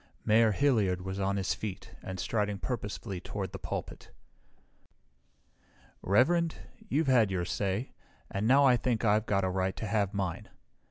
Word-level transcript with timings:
Mayor 0.25 0.51
Hilliard 0.51 1.01
was 1.03 1.19
on 1.19 1.37
his 1.37 1.53
feet 1.53 1.91
and 2.01 2.19
striding 2.19 2.57
purposefully 2.57 3.21
toward 3.21 3.51
the 3.51 3.59
pulpit. 3.59 4.09
"Reverend, 6.01 6.55
you've 6.89 7.05
had 7.05 7.29
your 7.29 7.45
say, 7.45 7.91
and 8.31 8.47
now 8.47 8.65
I 8.65 8.77
think 8.77 9.05
I've 9.05 9.27
got 9.27 9.43
a 9.43 9.49
right 9.51 9.75
to 9.75 9.85
have 9.85 10.11
mine. 10.15 10.49